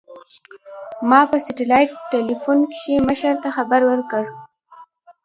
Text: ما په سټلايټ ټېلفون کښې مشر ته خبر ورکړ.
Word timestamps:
ما 1.09 1.19
په 1.29 1.37
سټلايټ 1.45 1.91
ټېلفون 2.11 2.59
کښې 2.71 2.95
مشر 3.07 3.33
ته 3.43 3.49
خبر 3.57 3.81
ورکړ. 3.87 4.23